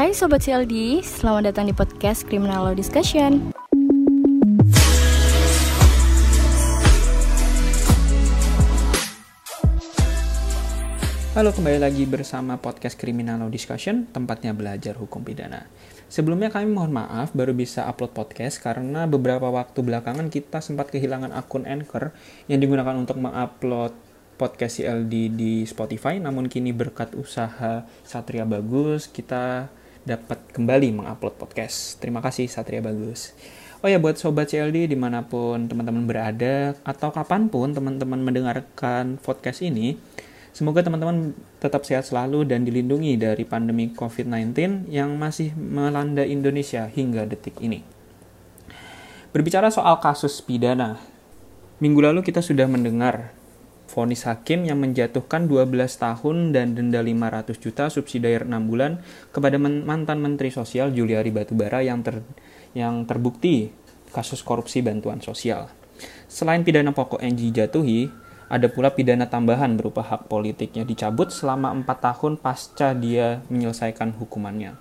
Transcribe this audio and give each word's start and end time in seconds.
Hai 0.00 0.16
Sobat 0.16 0.40
CLD, 0.40 1.04
selamat 1.04 1.52
datang 1.52 1.68
di 1.68 1.76
podcast 1.76 2.24
Criminal 2.24 2.64
Law 2.64 2.72
Discussion. 2.72 3.52
Halo, 11.36 11.52
kembali 11.52 11.84
lagi 11.84 12.08
bersama 12.08 12.56
podcast 12.56 12.96
Criminal 12.96 13.44
Law 13.44 13.52
Discussion, 13.52 14.08
tempatnya 14.08 14.56
belajar 14.56 14.96
hukum 14.96 15.20
pidana. 15.20 15.68
Sebelumnya 16.08 16.48
kami 16.48 16.72
mohon 16.72 16.96
maaf 16.96 17.36
baru 17.36 17.52
bisa 17.52 17.84
upload 17.84 18.16
podcast 18.16 18.56
karena 18.64 19.04
beberapa 19.04 19.52
waktu 19.52 19.84
belakangan 19.84 20.32
kita 20.32 20.64
sempat 20.64 20.88
kehilangan 20.88 21.36
akun 21.36 21.68
Anchor 21.68 22.16
yang 22.48 22.64
digunakan 22.64 22.96
untuk 22.96 23.20
mengupload 23.20 23.92
podcast 24.40 24.80
CLD 24.80 25.36
di 25.36 25.68
Spotify. 25.68 26.16
Namun 26.16 26.48
kini 26.48 26.72
berkat 26.72 27.12
usaha 27.12 27.84
Satria 28.00 28.48
Bagus, 28.48 29.04
kita 29.04 29.68
dapat 30.04 30.40
kembali 30.52 30.96
mengupload 30.96 31.36
podcast. 31.36 32.00
Terima 32.00 32.20
kasih 32.24 32.48
Satria 32.48 32.80
Bagus. 32.80 33.36
Oh 33.80 33.88
ya 33.88 33.96
buat 33.96 34.20
sobat 34.20 34.52
CLD 34.52 34.92
di 34.92 34.96
mana 34.96 35.24
pun 35.24 35.68
teman-teman 35.68 36.04
berada 36.04 36.76
atau 36.84 37.08
kapan 37.08 37.48
pun 37.48 37.72
teman-teman 37.72 38.20
mendengarkan 38.20 39.16
podcast 39.20 39.64
ini, 39.64 39.96
Semoga 40.50 40.82
teman-teman 40.82 41.30
tetap 41.62 41.86
sehat 41.86 42.10
selalu 42.10 42.42
dan 42.42 42.66
dilindungi 42.66 43.14
dari 43.14 43.46
pandemi 43.46 43.94
COVID-19 43.94 44.90
yang 44.90 45.14
masih 45.14 45.54
melanda 45.54 46.26
Indonesia 46.26 46.90
hingga 46.90 47.22
detik 47.22 47.62
ini. 47.62 47.86
Berbicara 49.30 49.70
soal 49.70 50.02
kasus 50.02 50.42
pidana, 50.42 50.98
minggu 51.78 52.02
lalu 52.02 52.26
kita 52.26 52.42
sudah 52.42 52.66
mendengar 52.66 53.30
vonis 53.90 54.22
hakim 54.30 54.62
yang 54.62 54.78
menjatuhkan 54.78 55.50
12 55.50 55.74
tahun 55.98 56.54
dan 56.54 56.78
denda 56.78 57.02
500 57.02 57.58
juta 57.58 57.90
subsidi 57.90 58.30
air 58.30 58.46
6 58.46 58.70
bulan 58.70 59.02
kepada 59.34 59.58
mantan 59.58 60.22
Menteri 60.22 60.54
Sosial 60.54 60.94
Juliari 60.94 61.34
Batubara 61.34 61.82
yang 61.82 62.06
ter, 62.06 62.22
yang 62.78 63.02
terbukti 63.02 63.74
kasus 64.14 64.46
korupsi 64.46 64.78
bantuan 64.80 65.18
sosial. 65.18 65.66
Selain 66.30 66.62
pidana 66.62 66.94
pokok 66.94 67.18
yang 67.20 67.34
dijatuhi, 67.34 68.08
ada 68.50 68.66
pula 68.66 68.90
pidana 68.90 69.30
tambahan 69.30 69.78
berupa 69.78 70.02
hak 70.02 70.26
politiknya 70.26 70.82
dicabut 70.82 71.30
selama 71.30 71.70
4 71.70 71.86
tahun 71.86 72.32
pasca 72.38 72.94
dia 72.94 73.42
menyelesaikan 73.46 74.14
hukumannya. 74.18 74.74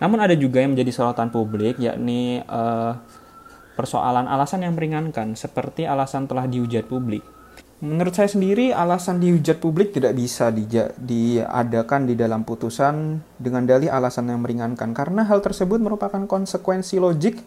Namun 0.00 0.18
ada 0.24 0.32
juga 0.32 0.64
yang 0.64 0.72
menjadi 0.72 0.92
sorotan 0.92 1.28
publik 1.28 1.76
yakni 1.76 2.40
uh, 2.48 2.96
persoalan 3.76 4.24
alasan 4.24 4.64
yang 4.64 4.72
meringankan 4.72 5.36
seperti 5.36 5.84
alasan 5.84 6.24
telah 6.28 6.48
dihujat 6.48 6.88
publik. 6.88 7.39
Menurut 7.80 8.12
saya 8.12 8.28
sendiri, 8.28 8.76
alasan 8.76 9.24
dihujat 9.24 9.56
publik 9.56 9.96
tidak 9.96 10.12
bisa 10.12 10.52
diadakan 11.00 12.04
di 12.04 12.12
dalam 12.12 12.44
putusan 12.44 13.24
dengan 13.40 13.64
dalih 13.64 13.88
alasan 13.88 14.28
yang 14.28 14.44
meringankan, 14.44 14.92
karena 14.92 15.24
hal 15.24 15.40
tersebut 15.40 15.80
merupakan 15.80 16.20
konsekuensi 16.28 17.00
logik 17.00 17.40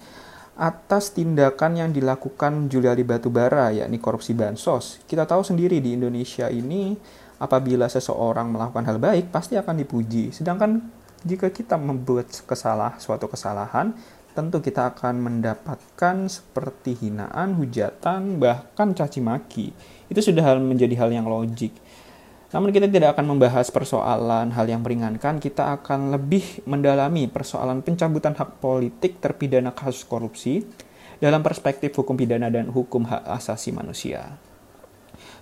atas 0.57 1.13
tindakan 1.13 1.77
yang 1.77 1.89
dilakukan 1.93 2.65
Juliari 2.65 3.05
Batubara, 3.05 3.77
yakni 3.77 4.01
korupsi 4.01 4.33
bansos. 4.33 5.05
Kita 5.05 5.29
tahu 5.29 5.45
sendiri 5.45 5.77
di 5.77 5.93
Indonesia 5.93 6.49
ini, 6.49 6.97
apabila 7.37 7.85
seseorang 7.85 8.49
melakukan 8.49 8.89
hal 8.89 8.97
baik, 8.97 9.29
pasti 9.29 9.53
akan 9.53 9.85
dipuji. 9.85 10.33
Sedangkan 10.33 10.81
jika 11.21 11.53
kita 11.53 11.77
membuat 11.77 12.33
kesalah, 12.49 12.97
suatu 12.97 13.29
kesalahan, 13.29 13.93
tentu 14.33 14.65
kita 14.65 14.97
akan 14.97 15.21
mendapatkan 15.21 16.25
seperti 16.25 16.97
hinaan, 17.05 17.53
hujatan, 17.53 18.41
bahkan 18.41 18.97
caci 18.97 19.21
maki. 19.21 19.69
Itu 20.13 20.21
sudah 20.21 20.45
hal 20.45 20.61
menjadi 20.61 20.93
hal 21.01 21.09
yang 21.09 21.25
logik. 21.25 21.73
Namun 22.53 22.69
kita 22.69 22.85
tidak 22.85 23.17
akan 23.17 23.33
membahas 23.33 23.73
persoalan 23.73 24.53
hal 24.53 24.69
yang 24.69 24.85
meringankan, 24.85 25.41
kita 25.41 25.73
akan 25.81 26.13
lebih 26.13 26.61
mendalami 26.69 27.25
persoalan 27.25 27.81
pencabutan 27.81 28.37
hak 28.37 28.61
politik 28.61 29.17
terpidana 29.17 29.73
kasus 29.73 30.05
korupsi 30.05 30.61
dalam 31.17 31.41
perspektif 31.41 31.97
hukum 31.97 32.13
pidana 32.13 32.53
dan 32.53 32.69
hukum 32.69 33.09
hak 33.09 33.25
asasi 33.25 33.73
manusia. 33.73 34.37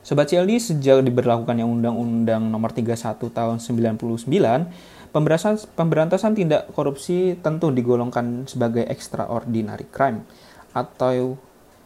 Sobat 0.08 0.32
CLD, 0.32 0.56
sejak 0.56 1.04
diberlakukannya 1.04 1.68
Undang-Undang 1.68 2.48
Nomor 2.48 2.72
31 2.72 2.96
Tahun 3.20 3.58
99, 3.60 4.24
pemberantasan, 5.12 5.68
pemberantasan 5.76 6.32
tindak 6.32 6.72
korupsi 6.72 7.36
tentu 7.44 7.76
digolongkan 7.76 8.48
sebagai 8.48 8.88
extraordinary 8.88 9.86
crime 9.92 10.24
atau 10.72 11.36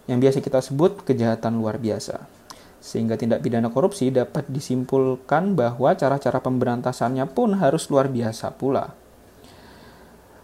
yang 0.05 0.21
biasa 0.21 0.37
kita 0.37 0.61
sebut 0.61 1.01
kejahatan 1.01 1.57
luar 1.57 1.81
biasa 1.81 2.34
sehingga 2.85 3.17
tindak 3.17 3.41
pidana 3.41 3.73
korupsi 3.73 4.13
dapat 4.13 4.45
disimpulkan 4.45 5.57
bahwa 5.57 5.97
cara-cara 5.97 6.37
pemberantasannya 6.37 7.25
pun 7.33 7.57
harus 7.57 7.89
luar 7.89 8.13
biasa 8.13 8.53
pula. 8.53 8.93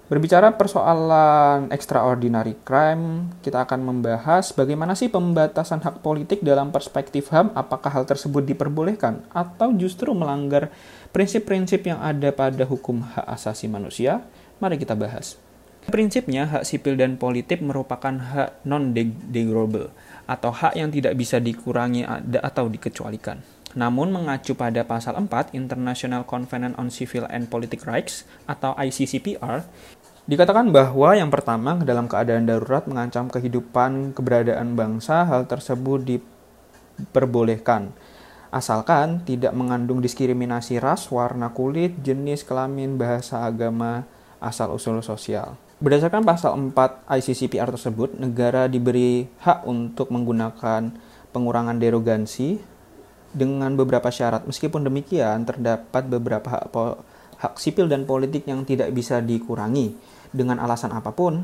Berbicara 0.10 0.52
persoalan 0.60 1.72
extraordinary 1.72 2.58
crime, 2.68 3.32
kita 3.46 3.64
akan 3.64 3.80
membahas 3.80 4.52
bagaimana 4.52 4.92
sih 4.92 5.08
pembatasan 5.08 5.80
hak 5.86 6.04
politik 6.04 6.44
dalam 6.44 6.74
perspektif 6.74 7.32
HAM, 7.32 7.56
apakah 7.56 7.94
hal 7.94 8.04
tersebut 8.04 8.44
diperbolehkan 8.44 9.24
atau 9.32 9.72
justru 9.72 10.12
melanggar 10.12 10.68
prinsip-prinsip 11.16 11.88
yang 11.88 12.04
ada 12.04 12.28
pada 12.36 12.68
hukum 12.68 13.06
hak 13.08 13.24
asasi 13.24 13.72
manusia? 13.72 14.20
Mari 14.60 14.82
kita 14.82 15.00
bahas. 15.00 15.40
Prinsipnya, 15.88 16.44
hak 16.44 16.68
sipil 16.68 17.00
dan 17.00 17.16
politik 17.16 17.64
merupakan 17.64 18.12
hak 18.12 18.68
non-degradable 18.68 19.96
atau 20.30 20.52
hak 20.54 20.78
yang 20.78 20.90
tidak 20.94 21.18
bisa 21.18 21.42
dikurangi 21.42 22.06
atau 22.42 22.70
dikecualikan. 22.70 23.42
Namun 23.78 24.12
mengacu 24.12 24.52
pada 24.54 24.84
pasal 24.84 25.16
4 25.16 25.56
International 25.56 26.28
Covenant 26.28 26.76
on 26.76 26.92
Civil 26.92 27.24
and 27.32 27.48
Political 27.48 27.88
Rights 27.88 28.28
atau 28.44 28.76
ICCPR, 28.76 29.64
dikatakan 30.28 30.70
bahwa 30.76 31.16
yang 31.16 31.32
pertama 31.32 31.80
dalam 31.80 32.12
keadaan 32.12 32.46
darurat 32.46 32.84
mengancam 32.86 33.32
kehidupan 33.32 34.12
keberadaan 34.12 34.76
bangsa, 34.76 35.24
hal 35.24 35.48
tersebut 35.48 36.04
diperbolehkan 36.04 37.96
asalkan 38.52 39.24
tidak 39.24 39.56
mengandung 39.56 40.04
diskriminasi 40.04 40.78
ras, 40.84 41.08
warna 41.08 41.56
kulit, 41.56 42.04
jenis 42.04 42.44
kelamin, 42.44 43.00
bahasa 43.00 43.48
agama, 43.48 44.04
asal-usul 44.44 45.00
sosial. 45.00 45.56
Berdasarkan 45.82 46.22
pasal 46.22 46.54
4 46.70 47.10
ICCPR 47.10 47.74
tersebut, 47.74 48.14
negara 48.22 48.70
diberi 48.70 49.26
hak 49.42 49.66
untuk 49.66 50.14
menggunakan 50.14 50.94
pengurangan 51.34 51.82
derogansi 51.82 52.62
dengan 53.34 53.74
beberapa 53.74 54.14
syarat. 54.14 54.46
Meskipun 54.46 54.86
demikian, 54.86 55.42
terdapat 55.42 56.06
beberapa 56.06 56.46
hak, 56.46 56.70
hak 57.42 57.54
sipil 57.58 57.90
dan 57.90 58.06
politik 58.06 58.46
yang 58.46 58.62
tidak 58.62 58.94
bisa 58.94 59.26
dikurangi 59.26 59.98
dengan 60.30 60.62
alasan 60.62 60.94
apa 60.94 61.10
pun, 61.18 61.42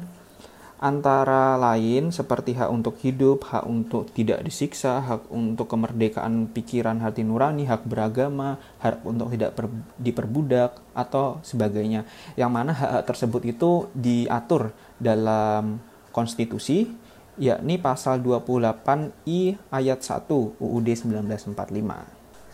antara 0.78 1.58
lain 1.58 2.14
seperti 2.14 2.54
hak 2.54 2.70
untuk 2.70 3.02
hidup, 3.02 3.50
hak 3.50 3.66
untuk 3.66 4.14
tidak 4.14 4.46
disiksa, 4.46 5.02
hak 5.02 5.30
untuk 5.34 5.66
kemerdekaan 5.66 6.54
pikiran 6.54 7.02
hati 7.02 7.26
nurani, 7.26 7.66
hak 7.66 7.90
beragama, 7.90 8.62
hak 8.78 9.02
untuk 9.02 9.34
tidak 9.34 9.58
per, 9.58 9.66
diperbudak 9.98 10.78
atau 10.94 11.42
sebagainya. 11.42 12.06
Yang 12.38 12.52
mana 12.54 12.72
hak-hak 12.78 13.04
tersebut 13.10 13.42
itu 13.50 13.72
diatur 13.98 14.70
dalam 15.02 15.82
konstitusi 16.14 16.90
yakni 17.38 17.78
pasal 17.78 18.22
28I 18.22 19.42
ayat 19.70 20.00
1 20.02 20.30
UUD 20.58 20.88
1945. 20.90 21.54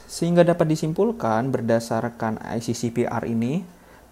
Sehingga 0.08 0.44
dapat 0.46 0.68
disimpulkan 0.70 1.50
berdasarkan 1.50 2.38
ICCPR 2.60 3.24
ini 3.26 3.64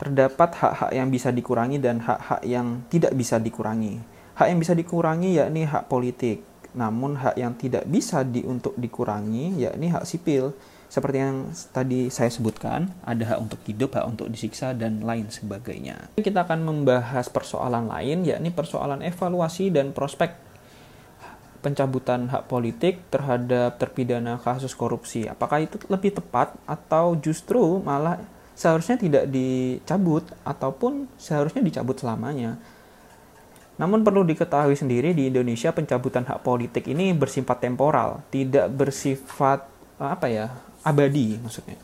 terdapat 0.01 0.57
hak-hak 0.57 0.91
yang 0.97 1.13
bisa 1.13 1.29
dikurangi 1.29 1.77
dan 1.77 2.01
hak-hak 2.01 2.41
yang 2.41 2.81
tidak 2.89 3.13
bisa 3.13 3.37
dikurangi. 3.37 4.01
Hak 4.33 4.49
yang 4.49 4.57
bisa 4.57 4.73
dikurangi 4.73 5.37
yakni 5.37 5.69
hak 5.69 5.85
politik, 5.85 6.41
namun 6.73 7.21
hak 7.21 7.37
yang 7.37 7.53
tidak 7.53 7.85
bisa 7.85 8.25
di, 8.25 8.41
untuk 8.41 8.73
dikurangi 8.81 9.61
yakni 9.61 9.93
hak 9.93 10.09
sipil. 10.09 10.57
Seperti 10.89 11.17
yang 11.21 11.53
tadi 11.69 12.09
saya 12.09 12.33
sebutkan, 12.33 12.89
ada 13.05 13.23
hak 13.29 13.39
untuk 13.45 13.61
hidup, 13.69 13.93
hak 13.93 14.09
untuk 14.09 14.27
disiksa, 14.27 14.73
dan 14.73 15.05
lain 15.05 15.29
sebagainya. 15.29 16.09
Kita 16.17 16.49
akan 16.49 16.65
membahas 16.65 17.29
persoalan 17.29 17.85
lain, 17.85 18.25
yakni 18.25 18.49
persoalan 18.49 19.05
evaluasi 19.05 19.69
dan 19.69 19.93
prospek 19.93 20.33
pencabutan 21.61 22.25
hak 22.25 22.49
politik 22.49 23.05
terhadap 23.13 23.77
terpidana 23.77 24.41
kasus 24.41 24.73
korupsi. 24.73 25.29
Apakah 25.29 25.61
itu 25.61 25.77
lebih 25.87 26.17
tepat 26.17 26.57
atau 26.65 27.13
justru 27.21 27.79
malah 27.85 28.17
seharusnya 28.61 29.01
tidak 29.01 29.25
dicabut 29.33 30.21
ataupun 30.45 31.09
seharusnya 31.17 31.65
dicabut 31.65 31.97
selamanya. 31.97 32.61
Namun 33.81 34.05
perlu 34.05 34.21
diketahui 34.21 34.77
sendiri 34.77 35.17
di 35.17 35.33
Indonesia 35.33 35.73
pencabutan 35.73 36.29
hak 36.29 36.45
politik 36.45 36.85
ini 36.85 37.09
bersifat 37.17 37.65
temporal, 37.65 38.21
tidak 38.29 38.69
bersifat 38.69 39.65
apa 39.97 40.29
ya 40.29 40.53
abadi 40.85 41.41
maksudnya. 41.41 41.81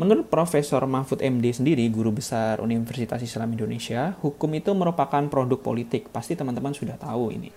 Menurut 0.00 0.32
Profesor 0.32 0.80
Mahfud 0.88 1.20
MD 1.20 1.52
sendiri, 1.52 1.84
guru 1.92 2.16
besar 2.16 2.64
Universitas 2.64 3.20
Islam 3.20 3.52
Indonesia, 3.52 4.16
hukum 4.24 4.48
itu 4.56 4.72
merupakan 4.72 5.20
produk 5.28 5.60
politik. 5.60 6.08
Pasti 6.08 6.32
teman-teman 6.32 6.72
sudah 6.72 6.96
tahu 6.96 7.28
ini. 7.28 7.52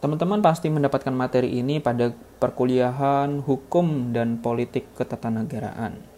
Teman-teman 0.00 0.40
pasti 0.40 0.72
mendapatkan 0.72 1.12
materi 1.12 1.60
ini 1.60 1.76
pada 1.78 2.08
perkuliahan 2.40 3.44
hukum 3.44 4.16
dan 4.16 4.40
politik 4.40 4.96
ketatanegaraan. 4.96 6.11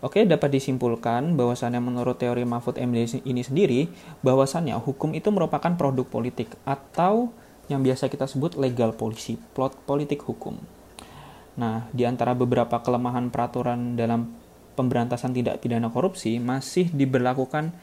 Oke, 0.00 0.24
dapat 0.24 0.56
disimpulkan 0.56 1.36
bahwasannya 1.36 1.76
menurut 1.76 2.16
teori 2.16 2.48
Mahfud 2.48 2.80
MD 2.80 3.20
ini 3.28 3.44
sendiri, 3.44 3.92
bahwasannya 4.24 4.72
hukum 4.80 5.12
itu 5.12 5.28
merupakan 5.28 5.76
produk 5.76 6.08
politik 6.08 6.56
atau 6.64 7.28
yang 7.68 7.84
biasa 7.84 8.08
kita 8.08 8.24
sebut 8.24 8.56
legal 8.56 8.96
policy, 8.96 9.36
plot 9.52 9.76
politik 9.84 10.24
hukum. 10.24 10.56
Nah, 11.60 11.84
di 11.92 12.08
antara 12.08 12.32
beberapa 12.32 12.80
kelemahan 12.80 13.28
peraturan 13.28 13.92
dalam 13.92 14.32
pemberantasan 14.72 15.36
tindak 15.36 15.60
pidana 15.60 15.92
korupsi 15.92 16.40
masih 16.40 16.88
diberlakukan 16.88 17.76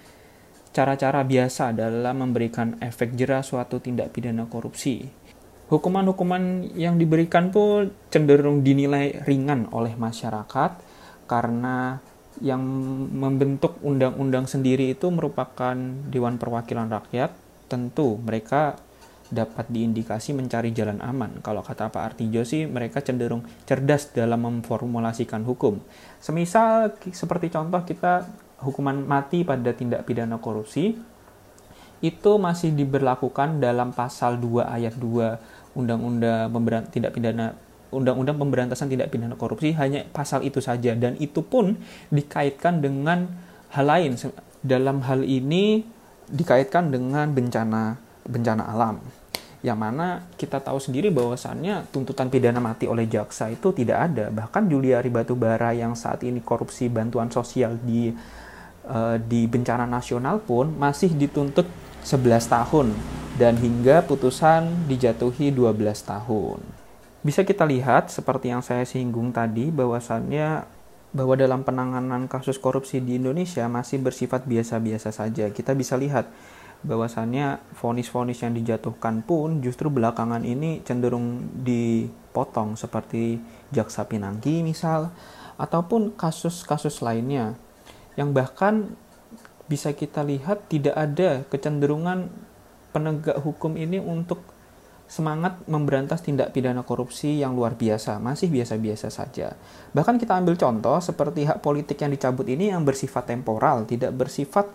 cara-cara 0.73 1.21
biasa 1.21 1.69
dalam 1.77 2.17
memberikan 2.17 2.81
efek 2.81 3.13
jerah 3.13 3.45
suatu 3.45 3.77
tindak 3.77 4.09
pidana 4.09 4.49
korupsi. 4.49 5.05
Hukuman-hukuman 5.69 6.73
yang 6.73 6.97
diberikan 6.97 7.53
pun 7.53 7.93
cenderung 8.09 8.65
dinilai 8.65 9.21
ringan 9.27 9.69
oleh 9.69 9.93
masyarakat 9.93 10.86
karena 11.27 11.99
yang 12.39 12.61
membentuk 13.11 13.81
undang-undang 13.81 14.45
sendiri 14.45 14.93
itu 14.93 15.09
merupakan 15.09 15.75
Dewan 16.09 16.39
Perwakilan 16.41 16.89
Rakyat. 16.89 17.31
Tentu 17.67 18.15
mereka 18.23 18.79
dapat 19.27 19.67
diindikasi 19.67 20.31
mencari 20.31 20.71
jalan 20.71 21.03
aman. 21.03 21.43
Kalau 21.43 21.59
kata 21.59 21.91
Pak 21.91 22.15
Artijo 22.15 22.47
sih 22.47 22.63
mereka 22.63 23.03
cenderung 23.03 23.43
cerdas 23.67 24.15
dalam 24.15 24.39
memformulasikan 24.39 25.43
hukum. 25.43 25.83
Semisal 26.23 26.95
seperti 27.11 27.51
contoh 27.51 27.83
kita 27.83 28.23
hukuman 28.63 29.03
mati 29.03 29.43
pada 29.43 29.75
tindak 29.75 30.07
pidana 30.07 30.39
korupsi 30.39 30.95
itu 31.97 32.31
masih 32.37 32.77
diberlakukan 32.77 33.57
dalam 33.57 33.89
pasal 33.89 34.37
2 34.37 34.69
ayat 34.69 34.93
2 35.01 35.73
Undang-Undang 35.77 36.89
Tindak 36.93 37.13
Pidana 37.13 37.53
Undang-Undang 37.91 38.35
Pemberantasan 38.35 38.91
Tindak 38.91 39.11
Pidana 39.13 39.39
Korupsi 39.39 39.71
hanya 39.79 40.03
pasal 40.11 40.43
itu 40.43 40.59
saja 40.59 40.91
dan 40.97 41.15
itu 41.23 41.39
pun 41.39 41.79
dikaitkan 42.11 42.83
dengan 42.83 43.31
hal 43.71 43.87
lain. 43.87 44.19
Dalam 44.59 45.05
hal 45.05 45.23
ini 45.23 45.85
dikaitkan 46.27 46.91
dengan 46.91 47.31
bencana 47.31 47.95
bencana 48.27 48.67
alam. 48.67 48.99
Yang 49.63 49.79
mana 49.79 50.07
kita 50.35 50.61
tahu 50.61 50.77
sendiri 50.77 51.09
bahwasannya 51.09 51.89
tuntutan 51.89 52.27
pidana 52.27 52.59
mati 52.61 52.85
oleh 52.85 53.07
jaksa 53.07 53.49
itu 53.49 53.71
tidak 53.71 54.11
ada. 54.11 54.29
Bahkan 54.29 54.67
Juliari 54.67 55.07
Batubara 55.07 55.71
yang 55.71 55.95
saat 55.95 56.21
ini 56.27 56.43
korupsi 56.43 56.91
bantuan 56.91 57.31
sosial 57.31 57.79
di 57.81 58.11
uh, 58.85 59.15
di 59.17 59.47
bencana 59.47 59.87
nasional 59.87 60.43
pun 60.43 60.75
masih 60.75 61.15
dituntut 61.15 61.65
11 62.03 62.47
tahun 62.47 62.87
dan 63.37 63.57
hingga 63.57 64.05
putusan 64.05 64.87
dijatuhi 64.87 65.51
12 65.51 65.73
tahun 66.05 66.76
bisa 67.27 67.43
kita 67.43 67.67
lihat 67.67 68.07
seperti 68.07 68.55
yang 68.55 68.63
saya 68.63 68.87
singgung 68.87 69.35
tadi 69.35 69.67
bahwasannya 69.67 70.63
bahwa 71.11 71.35
dalam 71.35 71.67
penanganan 71.67 72.31
kasus 72.31 72.55
korupsi 72.55 73.03
di 73.03 73.19
Indonesia 73.19 73.67
masih 73.67 73.99
bersifat 73.99 74.47
biasa-biasa 74.47 75.11
saja. 75.11 75.51
Kita 75.51 75.75
bisa 75.75 75.99
lihat 75.99 76.31
bahwasannya 76.87 77.59
vonis-vonis 77.75 78.47
yang 78.47 78.55
dijatuhkan 78.55 79.27
pun 79.27 79.59
justru 79.59 79.91
belakangan 79.91 80.47
ini 80.47 80.79
cenderung 80.87 81.51
dipotong 81.67 82.79
seperti 82.79 83.43
jaksa 83.75 84.07
Pinangki 84.07 84.63
misal 84.63 85.11
ataupun 85.59 86.15
kasus-kasus 86.15 87.03
lainnya 87.03 87.59
yang 88.15 88.31
bahkan 88.31 88.95
bisa 89.67 89.91
kita 89.91 90.23
lihat 90.23 90.71
tidak 90.71 90.95
ada 90.95 91.43
kecenderungan 91.51 92.31
penegak 92.95 93.35
hukum 93.43 93.75
ini 93.75 93.99
untuk 93.99 94.39
semangat 95.07 95.63
memberantas 95.71 96.19
tindak 96.19 96.51
pidana 96.51 96.83
korupsi 96.83 97.39
yang 97.39 97.55
luar 97.55 97.79
biasa, 97.79 98.19
masih 98.19 98.51
biasa-biasa 98.51 99.07
saja. 99.07 99.55
Bahkan 99.95 100.19
kita 100.19 100.35
ambil 100.35 100.59
contoh 100.59 100.99
seperti 100.99 101.47
hak 101.47 101.63
politik 101.63 101.95
yang 102.03 102.11
dicabut 102.11 102.43
ini 102.51 102.75
yang 102.75 102.83
bersifat 102.83 103.31
temporal, 103.31 103.87
tidak 103.87 104.11
bersifat 104.11 104.67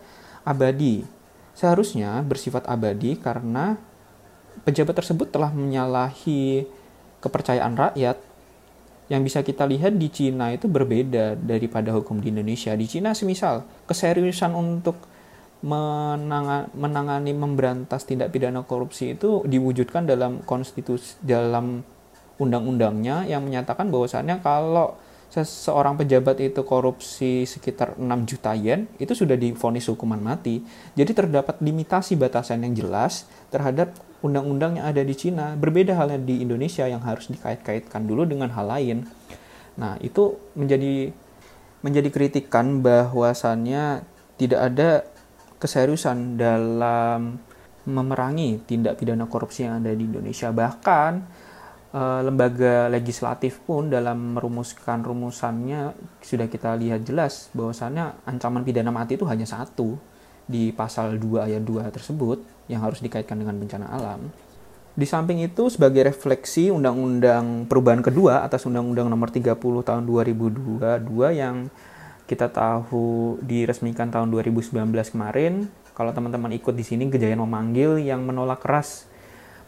abadi. 0.49 1.05
Seharusnya 1.53 2.25
bersifat 2.25 2.65
abadi 2.65 3.21
karena 3.21 3.77
pejabat 4.65 5.05
tersebut 5.05 5.29
telah 5.29 5.53
menyalahi 5.53 6.65
kepercayaan 7.21 7.77
rakyat 7.77 8.17
yang 9.13 9.21
bisa 9.21 9.45
kita 9.45 9.69
lihat 9.69 10.01
di 10.01 10.09
Cina 10.09 10.57
itu 10.57 10.65
berbeda 10.65 11.37
daripada 11.37 11.93
hukum 11.93 12.25
di 12.25 12.33
Indonesia. 12.33 12.73
Di 12.73 12.89
Cina 12.89 13.13
semisal 13.13 13.69
keseriusan 13.85 14.57
untuk 14.57 14.97
menangani, 15.63 16.69
menangani 16.75 17.33
memberantas 17.33 18.03
tindak 18.03 18.35
pidana 18.35 18.67
korupsi 18.67 19.15
itu 19.15 19.47
diwujudkan 19.47 20.05
dalam 20.11 20.43
konstitusi 20.43 21.15
dalam 21.23 21.87
undang-undangnya 22.43 23.23
yang 23.31 23.47
menyatakan 23.47 23.87
bahwasannya 23.87 24.43
kalau 24.43 24.99
seseorang 25.33 25.97
pejabat 25.97 26.45
itu 26.45 26.61
korupsi 26.61 27.49
sekitar 27.49 27.97
6 27.97 28.05
juta 28.29 28.53
yen 28.53 28.85
itu 29.01 29.17
sudah 29.17 29.39
difonis 29.39 29.89
hukuman 29.89 30.21
mati. 30.21 30.61
Jadi 30.93 31.17
terdapat 31.17 31.57
limitasi 31.65 32.21
batasan 32.21 32.69
yang 32.69 32.77
jelas 32.77 33.25
terhadap 33.49 33.97
undang-undang 34.21 34.77
yang 34.77 34.93
ada 34.93 35.01
di 35.01 35.17
Cina. 35.17 35.57
Berbeda 35.57 35.97
halnya 35.97 36.21
di 36.21 36.45
Indonesia 36.45 36.85
yang 36.85 37.01
harus 37.01 37.33
dikait-kaitkan 37.33 38.05
dulu 38.05 38.29
dengan 38.29 38.53
hal 38.53 38.69
lain. 38.69 39.09
Nah, 39.81 39.97
itu 40.05 40.37
menjadi 40.53 41.17
menjadi 41.81 42.09
kritikan 42.13 42.85
bahwasannya 42.85 44.05
tidak 44.37 44.61
ada 44.61 44.91
keseriusan 45.63 46.35
dalam 46.35 47.39
memerangi 47.87 48.67
tindak 48.67 48.99
pidana 48.99 49.31
korupsi 49.31 49.63
yang 49.63 49.79
ada 49.79 49.95
di 49.95 50.03
Indonesia. 50.03 50.51
Bahkan 50.51 51.13
eh, 51.95 52.21
lembaga 52.27 52.91
legislatif 52.91 53.63
pun 53.63 53.87
dalam 53.87 54.35
merumuskan 54.35 55.07
rumusannya 55.07 55.95
sudah 56.19 56.51
kita 56.51 56.75
lihat 56.75 57.07
jelas 57.07 57.47
bahwasannya 57.55 58.27
ancaman 58.27 58.67
pidana 58.67 58.91
mati 58.91 59.15
itu 59.15 59.27
hanya 59.31 59.47
satu 59.47 59.95
di 60.43 60.75
pasal 60.75 61.23
2 61.23 61.47
ayat 61.47 61.63
2 61.63 61.87
tersebut 61.95 62.43
yang 62.67 62.83
harus 62.83 62.99
dikaitkan 62.99 63.39
dengan 63.39 63.55
bencana 63.55 63.87
alam. 63.87 64.27
Di 64.93 65.09
samping 65.09 65.41
itu 65.41 65.73
sebagai 65.73 66.05
refleksi 66.05 66.69
Undang-Undang 66.69 67.65
Perubahan 67.65 68.05
kedua 68.05 68.45
atas 68.45 68.69
Undang-Undang 68.69 69.09
Nomor 69.09 69.33
30 69.33 69.57
Tahun 69.57 70.05
2022 70.05 71.33
yang 71.33 71.73
kita 72.33 72.49
tahu 72.49 73.37
diresmikan 73.45 74.09
tahun 74.09 74.33
2019 74.33 74.73
kemarin. 75.13 75.69
Kalau 75.93 76.17
teman-teman 76.17 76.57
ikut 76.57 76.73
di 76.73 76.81
sini 76.81 77.13
kejayaan 77.13 77.45
memanggil 77.45 78.01
yang 78.01 78.25
menolak 78.25 78.65
keras 78.65 79.05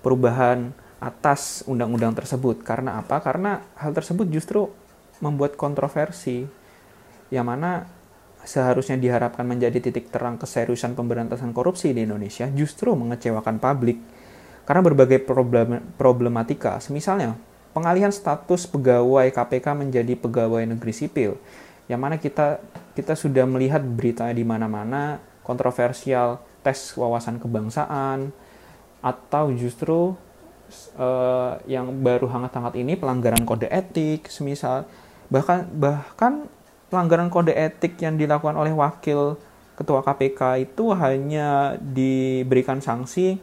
perubahan 0.00 0.72
atas 0.96 1.60
undang-undang 1.68 2.16
tersebut. 2.16 2.64
Karena 2.64 3.04
apa? 3.04 3.20
Karena 3.20 3.60
hal 3.76 3.92
tersebut 3.92 4.24
justru 4.32 4.72
membuat 5.20 5.60
kontroversi 5.60 6.48
yang 7.28 7.44
mana 7.44 7.84
seharusnya 8.48 8.96
diharapkan 8.96 9.44
menjadi 9.44 9.84
titik 9.84 10.08
terang 10.08 10.40
keseriusan 10.40 10.96
pemberantasan 10.96 11.52
korupsi 11.52 11.92
di 11.92 12.08
Indonesia 12.08 12.48
justru 12.52 12.96
mengecewakan 12.96 13.60
publik 13.60 14.00
karena 14.64 14.80
berbagai 14.80 15.20
problem, 15.28 15.80
problematika. 16.00 16.80
Misalnya, 16.88 17.36
pengalihan 17.76 18.12
status 18.12 18.64
pegawai 18.64 19.28
KPK 19.28 19.66
menjadi 19.76 20.16
pegawai 20.16 20.64
negeri 20.64 20.92
sipil 20.92 21.36
yang 21.90 22.00
mana 22.00 22.16
kita 22.16 22.60
kita 22.96 23.12
sudah 23.12 23.44
melihat 23.44 23.84
berita 23.84 24.30
di 24.32 24.46
mana-mana 24.46 25.20
kontroversial 25.44 26.40
tes 26.64 26.96
wawasan 26.96 27.36
kebangsaan 27.36 28.32
atau 29.04 29.52
justru 29.52 30.16
uh, 30.96 31.60
yang 31.68 31.92
baru 32.00 32.24
hangat-hangat 32.24 32.80
ini 32.80 32.96
pelanggaran 32.96 33.44
kode 33.44 33.68
etik 33.68 34.32
semisal 34.32 34.88
bahkan 35.28 35.68
bahkan 35.76 36.48
pelanggaran 36.88 37.28
kode 37.28 37.52
etik 37.52 38.00
yang 38.00 38.16
dilakukan 38.16 38.56
oleh 38.56 38.72
wakil 38.72 39.36
ketua 39.74 40.00
KPK 40.00 40.70
itu 40.70 40.94
hanya 40.94 41.76
diberikan 41.76 42.80
sanksi 42.80 43.36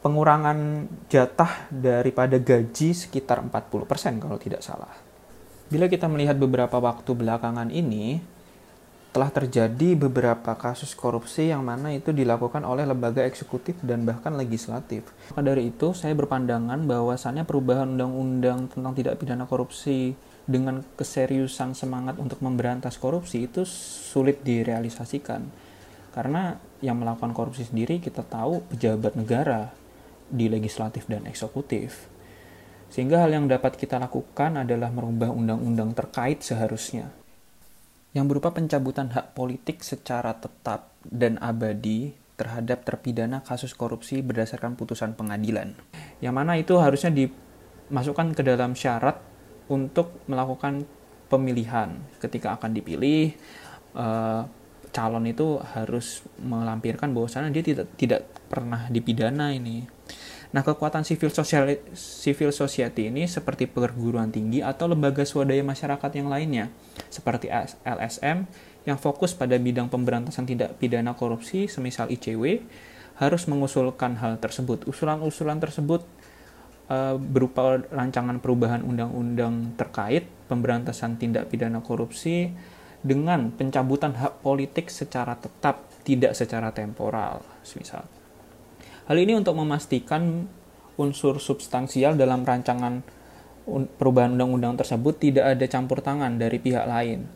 pengurangan 0.00 0.88
jatah 1.12 1.68
daripada 1.68 2.40
gaji 2.40 2.96
sekitar 2.96 3.40
40% 3.44 4.16
kalau 4.16 4.40
tidak 4.40 4.64
salah. 4.64 5.09
Bila 5.70 5.86
kita 5.86 6.10
melihat 6.10 6.34
beberapa 6.34 6.82
waktu 6.82 7.14
belakangan 7.14 7.70
ini, 7.70 8.18
telah 9.10 9.30
terjadi 9.30 9.94
beberapa 9.94 10.54
kasus 10.54 10.94
korupsi 10.94 11.50
yang 11.50 11.66
mana 11.66 11.94
itu 11.94 12.10
dilakukan 12.14 12.62
oleh 12.62 12.86
lembaga 12.86 13.22
eksekutif 13.22 13.78
dan 13.82 14.02
bahkan 14.02 14.34
legislatif. 14.34 15.06
Maka 15.30 15.42
dari 15.42 15.70
itu, 15.70 15.94
saya 15.94 16.14
berpandangan 16.18 16.86
bahwasannya 16.86 17.42
perubahan 17.46 17.94
undang-undang 17.98 18.70
tentang 18.70 18.98
tidak 18.98 19.18
pidana 19.22 19.46
korupsi 19.46 20.14
dengan 20.42 20.82
keseriusan 20.98 21.78
semangat 21.78 22.18
untuk 22.18 22.42
memberantas 22.42 22.98
korupsi 22.98 23.46
itu 23.46 23.62
sulit 24.10 24.42
direalisasikan. 24.42 25.46
Karena 26.10 26.58
yang 26.82 26.98
melakukan 26.98 27.30
korupsi 27.30 27.66
sendiri 27.66 28.02
kita 28.02 28.26
tahu 28.26 28.66
pejabat 28.74 29.14
negara 29.14 29.70
di 30.26 30.50
legislatif 30.50 31.06
dan 31.06 31.26
eksekutif. 31.30 32.10
Sehingga 32.90 33.22
hal 33.22 33.30
yang 33.30 33.46
dapat 33.46 33.78
kita 33.78 34.02
lakukan 34.02 34.66
adalah 34.66 34.90
merubah 34.90 35.30
undang-undang 35.30 35.94
terkait 35.94 36.42
seharusnya. 36.42 37.14
Yang 38.10 38.26
berupa 38.26 38.50
pencabutan 38.50 39.14
hak 39.14 39.38
politik 39.38 39.86
secara 39.86 40.34
tetap 40.34 40.90
dan 41.06 41.38
abadi 41.38 42.18
terhadap 42.34 42.82
terpidana 42.82 43.46
kasus 43.46 43.76
korupsi 43.78 44.26
berdasarkan 44.26 44.74
putusan 44.74 45.14
pengadilan. 45.14 45.78
Yang 46.18 46.34
mana 46.34 46.58
itu 46.58 46.74
harusnya 46.82 47.14
dimasukkan 47.14 48.34
ke 48.34 48.42
dalam 48.42 48.74
syarat 48.74 49.22
untuk 49.70 50.26
melakukan 50.26 50.82
pemilihan. 51.30 51.94
Ketika 52.18 52.58
akan 52.58 52.74
dipilih, 52.74 53.38
uh, 53.94 54.42
calon 54.90 55.30
itu 55.30 55.62
harus 55.62 56.26
melampirkan 56.42 57.14
bahwasannya 57.14 57.54
dia 57.54 57.62
tidak 57.62 57.86
tidak 57.94 58.20
pernah 58.50 58.90
dipidana 58.90 59.54
ini. 59.54 59.86
Nah, 60.50 60.66
kekuatan 60.66 61.06
civil 61.06 61.30
social 61.30 61.78
civil 61.94 62.50
society 62.50 63.06
ini 63.06 63.30
seperti 63.30 63.70
perguruan 63.70 64.34
tinggi 64.34 64.58
atau 64.58 64.90
lembaga 64.90 65.22
swadaya 65.22 65.62
masyarakat 65.62 66.10
yang 66.18 66.26
lainnya, 66.26 66.74
seperti 67.06 67.46
LSM 67.86 68.50
yang 68.82 68.98
fokus 68.98 69.30
pada 69.30 69.54
bidang 69.54 69.86
pemberantasan 69.86 70.50
tindak 70.50 70.74
pidana 70.82 71.14
korupsi, 71.14 71.70
semisal 71.70 72.10
ICW, 72.10 72.66
harus 73.22 73.46
mengusulkan 73.46 74.18
hal 74.18 74.42
tersebut. 74.42 74.90
Usulan-usulan 74.90 75.62
tersebut 75.62 76.02
uh, 76.90 77.14
berupa 77.14 77.78
rancangan 77.94 78.42
perubahan 78.42 78.82
undang-undang 78.82 79.78
terkait 79.78 80.26
pemberantasan 80.50 81.14
tindak 81.14 81.46
pidana 81.46 81.78
korupsi 81.78 82.50
dengan 83.06 83.54
pencabutan 83.54 84.18
hak 84.18 84.42
politik 84.42 84.90
secara 84.90 85.38
tetap, 85.38 85.86
tidak 86.02 86.34
secara 86.34 86.74
temporal, 86.74 87.40
misal. 87.78 88.02
Hal 89.10 89.18
ini 89.18 89.34
untuk 89.34 89.58
memastikan 89.58 90.46
unsur 90.94 91.42
substansial 91.42 92.14
dalam 92.14 92.46
rancangan 92.46 93.02
perubahan 93.98 94.38
undang-undang 94.38 94.78
tersebut 94.78 95.18
tidak 95.18 95.50
ada 95.50 95.66
campur 95.66 95.98
tangan 95.98 96.38
dari 96.38 96.62
pihak 96.62 96.86
lain. 96.86 97.26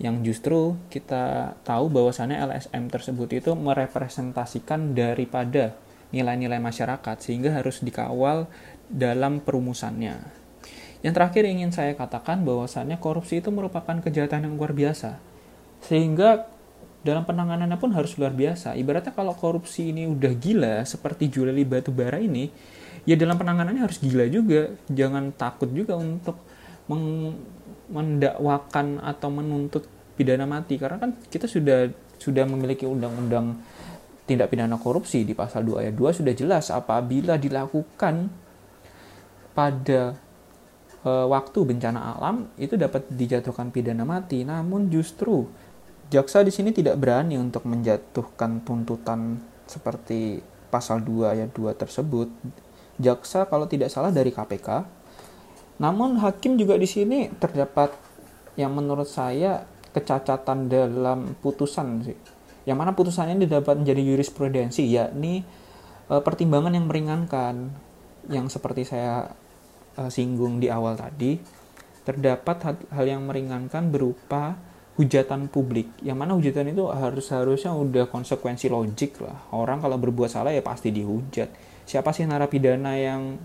Yang 0.00 0.16
justru 0.24 0.80
kita 0.88 1.52
tahu 1.60 1.92
bahwasannya 1.92 2.40
LSM 2.40 2.88
tersebut 2.88 3.36
itu 3.36 3.52
merepresentasikan 3.52 4.96
daripada 4.96 5.76
nilai-nilai 6.08 6.56
masyarakat 6.56 7.20
sehingga 7.20 7.52
harus 7.52 7.84
dikawal 7.84 8.48
dalam 8.88 9.44
perumusannya. 9.44 10.24
Yang 11.04 11.12
terakhir 11.20 11.44
ingin 11.44 11.68
saya 11.68 11.92
katakan 12.00 12.48
bahwasannya 12.48 12.96
korupsi 12.96 13.44
itu 13.44 13.52
merupakan 13.52 14.00
kejahatan 14.00 14.48
yang 14.48 14.56
luar 14.56 14.72
biasa. 14.72 15.20
Sehingga 15.84 16.48
dalam 17.00 17.24
penanganannya 17.24 17.80
pun 17.80 17.96
harus 17.96 18.16
luar 18.20 18.36
biasa. 18.36 18.76
Ibaratnya 18.76 19.16
kalau 19.16 19.32
korupsi 19.32 19.88
ini 19.88 20.04
udah 20.04 20.32
gila 20.36 20.84
seperti 20.84 21.32
jual 21.32 21.48
beli 21.48 21.64
batu 21.64 21.88
bara 21.90 22.20
ini, 22.20 22.52
ya 23.08 23.16
dalam 23.16 23.40
penanganannya 23.40 23.82
harus 23.82 23.98
gila 24.00 24.28
juga. 24.28 24.76
Jangan 24.92 25.32
takut 25.32 25.72
juga 25.72 25.96
untuk 25.96 26.36
mendakwakan 27.90 29.00
atau 29.00 29.28
menuntut 29.30 29.86
pidana 30.18 30.44
mati 30.44 30.76
karena 30.76 31.00
kan 31.00 31.16
kita 31.32 31.48
sudah 31.48 31.88
sudah 32.20 32.44
memiliki 32.44 32.84
undang-undang 32.84 33.56
tindak 34.28 34.52
pidana 34.52 34.76
korupsi 34.76 35.24
di 35.24 35.32
pasal 35.32 35.64
2 35.64 35.80
ayat 35.80 35.94
2 35.96 36.20
sudah 36.22 36.34
jelas 36.36 36.68
apabila 36.68 37.40
dilakukan 37.40 38.28
pada 39.56 40.14
e, 41.02 41.10
waktu 41.10 41.58
bencana 41.64 42.20
alam 42.20 42.52
itu 42.60 42.76
dapat 42.76 43.08
dijatuhkan 43.10 43.72
pidana 43.72 44.04
mati 44.04 44.44
namun 44.44 44.92
justru 44.92 45.48
jaksa 46.10 46.42
di 46.42 46.50
sini 46.50 46.74
tidak 46.74 46.98
berani 46.98 47.38
untuk 47.38 47.64
menjatuhkan 47.64 48.66
tuntutan 48.66 49.38
seperti 49.70 50.42
pasal 50.68 51.00
2 51.06 51.30
ayat 51.38 51.50
2 51.54 51.70
tersebut. 51.78 52.26
Jaksa 53.00 53.46
kalau 53.46 53.70
tidak 53.70 53.88
salah 53.88 54.10
dari 54.10 54.34
KPK. 54.34 54.84
Namun 55.80 56.20
hakim 56.20 56.60
juga 56.60 56.76
di 56.76 56.84
sini 56.84 57.30
terdapat 57.40 57.94
yang 58.58 58.74
menurut 58.74 59.08
saya 59.08 59.64
kecacatan 59.94 60.68
dalam 60.68 61.38
putusan 61.40 62.04
sih. 62.04 62.18
Yang 62.68 62.76
mana 62.76 62.92
putusannya 62.92 63.40
ini 63.40 63.46
dapat 63.48 63.80
menjadi 63.80 64.04
jurisprudensi 64.04 64.84
yakni 64.92 65.40
e, 66.10 66.14
pertimbangan 66.20 66.76
yang 66.76 66.84
meringankan 66.84 67.72
yang 68.28 68.52
seperti 68.52 68.84
saya 68.84 69.32
e, 69.96 70.12
singgung 70.12 70.60
di 70.60 70.68
awal 70.68 71.00
tadi 71.00 71.40
terdapat 72.04 72.84
hal 72.92 73.06
yang 73.08 73.24
meringankan 73.24 73.88
berupa 73.88 74.60
hujatan 74.98 75.46
publik. 75.46 75.86
Yang 76.02 76.16
mana 76.18 76.32
hujatan 76.34 76.72
itu 76.72 76.88
harus 76.90 77.26
harusnya 77.30 77.72
udah 77.74 78.10
konsekuensi 78.10 78.66
logik 78.66 79.22
lah. 79.22 79.36
Orang 79.54 79.78
kalau 79.84 80.00
berbuat 80.00 80.30
salah 80.32 80.50
ya 80.50 80.64
pasti 80.64 80.90
dihujat. 80.90 81.50
Siapa 81.86 82.10
sih 82.10 82.26
narapidana 82.26 82.94
yang 82.98 83.38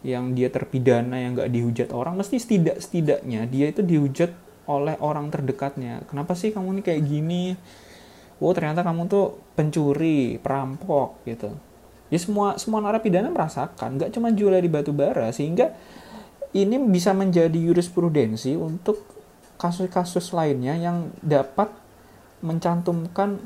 yang 0.00 0.32
dia 0.32 0.48
terpidana 0.48 1.20
yang 1.20 1.36
gak 1.36 1.52
dihujat 1.52 1.92
orang? 1.92 2.16
Mesti 2.16 2.36
setidak 2.40 2.80
setidaknya 2.80 3.44
dia 3.48 3.68
itu 3.68 3.84
dihujat 3.84 4.32
oleh 4.68 4.96
orang 5.00 5.28
terdekatnya. 5.28 6.04
Kenapa 6.08 6.32
sih 6.38 6.52
kamu 6.52 6.80
ini 6.80 6.82
kayak 6.84 7.02
gini? 7.04 7.44
Oh 8.40 8.56
ternyata 8.56 8.80
kamu 8.80 9.10
tuh 9.10 9.36
pencuri 9.52 10.40
perampok 10.40 11.20
gitu. 11.28 11.52
Ya 12.08 12.18
semua 12.18 12.56
semua 12.56 12.80
narapidana 12.80 13.28
merasakan. 13.28 14.00
Gak 14.00 14.10
cuma 14.16 14.32
jual 14.32 14.56
di 14.56 14.70
batu 14.70 14.96
bara 14.96 15.28
sehingga 15.34 15.76
ini 16.50 16.80
bisa 16.90 17.14
menjadi 17.14 17.54
jurisprudensi 17.54 18.58
untuk 18.58 19.19
kasus-kasus 19.60 20.32
lainnya 20.32 20.72
yang 20.80 21.12
dapat 21.20 21.68
mencantumkan 22.40 23.36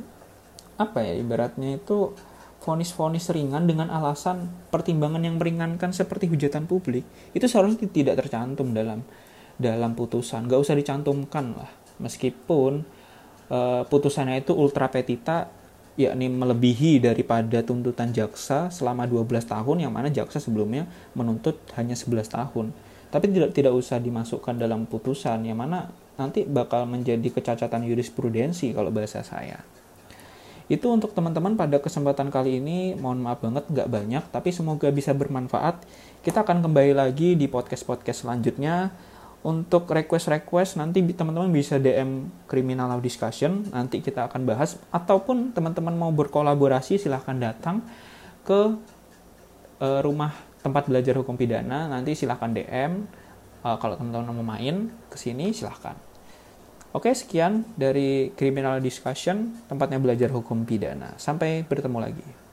apa 0.79 1.03
ya 1.03 1.19
ibaratnya 1.19 1.83
itu 1.83 2.15
vonis-vonis 2.63 3.29
ringan 3.35 3.67
dengan 3.67 3.91
alasan 3.91 4.49
pertimbangan 4.71 5.21
yang 5.21 5.37
meringankan 5.37 5.91
seperti 5.91 6.31
hujatan 6.31 6.65
publik 6.71 7.05
itu 7.35 7.45
seharusnya 7.45 7.91
tidak 7.91 8.25
tercantum 8.25 8.71
dalam 8.73 9.03
dalam 9.59 9.95
putusan. 9.95 10.47
Gak 10.51 10.61
usah 10.65 10.75
dicantumkan 10.75 11.55
lah. 11.55 11.71
Meskipun 12.03 12.83
uh, 13.53 13.83
putusannya 13.87 14.43
itu 14.43 14.51
ultra 14.57 14.91
petita 14.91 15.47
yakni 15.95 16.27
melebihi 16.27 16.99
daripada 16.99 17.63
tuntutan 17.63 18.11
jaksa 18.11 18.67
selama 18.67 19.07
12 19.07 19.31
tahun 19.47 19.77
yang 19.87 19.95
mana 19.95 20.11
jaksa 20.11 20.43
sebelumnya 20.43 20.91
menuntut 21.15 21.63
hanya 21.79 21.95
11 21.95 22.35
tahun. 22.35 22.75
Tapi 23.15 23.31
tidak 23.31 23.55
tidak 23.55 23.71
usah 23.79 24.03
dimasukkan 24.03 24.59
dalam 24.59 24.91
putusan 24.91 25.47
yang 25.47 25.63
mana 25.63 25.95
nanti 26.15 26.47
bakal 26.47 26.87
menjadi 26.87 27.27
kecacatan 27.31 27.87
jurisprudensi 27.87 28.71
kalau 28.75 28.95
bahasa 28.95 29.23
saya. 29.27 29.63
Itu 30.65 30.89
untuk 30.89 31.13
teman-teman 31.13 31.61
pada 31.61 31.77
kesempatan 31.77 32.33
kali 32.33 32.57
ini, 32.57 32.97
mohon 32.97 33.21
maaf 33.21 33.45
banget 33.45 33.69
nggak 33.69 33.89
banyak, 33.89 34.25
tapi 34.33 34.49
semoga 34.49 34.89
bisa 34.89 35.13
bermanfaat. 35.13 35.85
Kita 36.25 36.41
akan 36.41 36.65
kembali 36.65 36.97
lagi 36.97 37.37
di 37.37 37.45
podcast-podcast 37.45 38.25
selanjutnya. 38.25 38.89
Untuk 39.45 39.93
request-request 39.93 40.81
nanti 40.81 41.05
teman-teman 41.05 41.53
bisa 41.53 41.77
DM 41.77 42.33
Criminal 42.49 42.97
Law 42.97 43.01
Discussion, 43.05 43.69
nanti 43.77 44.01
kita 44.01 44.25
akan 44.25 44.49
bahas. 44.49 44.81
Ataupun 44.89 45.53
teman-teman 45.53 45.93
mau 45.93 46.09
berkolaborasi 46.17 46.97
silahkan 46.97 47.37
datang 47.37 47.85
ke 48.41 48.73
uh, 49.85 50.01
rumah 50.01 50.33
tempat 50.65 50.89
belajar 50.89 51.13
hukum 51.21 51.37
pidana, 51.37 51.93
nanti 51.93 52.17
silahkan 52.17 52.49
DM 52.49 53.05
uh, 53.65 53.77
kalau 53.81 53.97
teman-teman 53.97 54.37
mau 54.37 54.55
main 54.55 54.93
ke 55.09 55.17
sini 55.17 55.51
silahkan. 55.57 55.97
Oke, 56.95 57.11
sekian 57.11 57.67
dari 57.75 58.31
Criminal 58.39 58.79
Discussion, 58.79 59.67
tempatnya 59.67 59.99
belajar 59.99 60.31
hukum 60.31 60.63
pidana. 60.63 61.19
Sampai 61.19 61.67
bertemu 61.67 61.99
lagi. 61.99 62.44